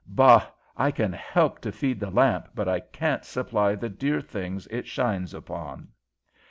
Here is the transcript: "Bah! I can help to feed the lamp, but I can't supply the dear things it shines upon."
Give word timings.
"Bah! 0.07 0.47
I 0.75 0.89
can 0.89 1.13
help 1.13 1.61
to 1.61 1.71
feed 1.71 1.99
the 1.99 2.09
lamp, 2.09 2.47
but 2.55 2.67
I 2.67 2.79
can't 2.79 3.23
supply 3.23 3.75
the 3.75 3.87
dear 3.87 4.19
things 4.19 4.65
it 4.71 4.87
shines 4.87 5.31
upon." 5.31 5.89